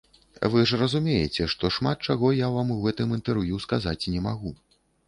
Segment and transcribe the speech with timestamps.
[0.53, 4.61] Вы ж разумееце, што шмат чаго я вам у гэтым інтэрв'ю сказаць не магу.